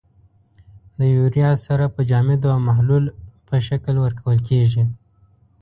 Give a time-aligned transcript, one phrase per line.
[0.97, 3.03] د یوریا سره په جامدو او محلول
[3.47, 4.83] په شکل ورکول کیږي.